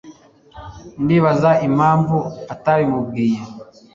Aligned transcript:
ndibaza 1.03 1.51
impamvu 1.67 2.17
atabimubwiye 2.53 3.41